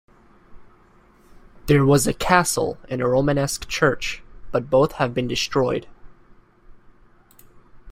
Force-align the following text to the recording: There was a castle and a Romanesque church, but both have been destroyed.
There 1.67 1.85
was 1.85 2.07
a 2.07 2.13
castle 2.15 2.79
and 2.89 3.03
a 3.03 3.07
Romanesque 3.07 3.67
church, 3.69 4.23
but 4.51 4.67
both 4.67 4.93
have 4.93 5.13
been 5.13 5.27
destroyed. 5.27 5.85